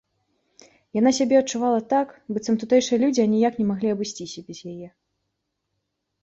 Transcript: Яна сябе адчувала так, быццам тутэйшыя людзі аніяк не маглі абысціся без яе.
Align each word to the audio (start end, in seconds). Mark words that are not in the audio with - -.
Яна 0.99 1.11
сябе 1.17 1.35
адчувала 1.41 1.81
так, 1.93 2.07
быццам 2.37 2.57
тутэйшыя 2.63 2.99
людзі 3.03 3.23
аніяк 3.27 3.53
не 3.63 3.67
маглі 3.73 3.93
абысціся 3.95 4.39
без 4.49 4.59
яе. 4.73 4.89